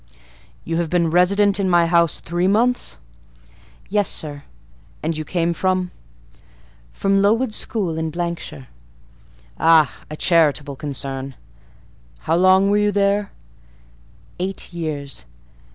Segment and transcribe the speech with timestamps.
[0.63, 2.97] "You have been resident in my house three months?"
[3.87, 4.45] "Yes, sir."
[5.03, 5.91] "And you came from—?"
[6.91, 8.67] "From Lowood school, in ——shire."
[9.59, 9.93] "Ah!
[10.09, 11.35] a charitable concern.
[12.21, 13.31] How long were you there?"
[14.39, 15.25] "Eight years."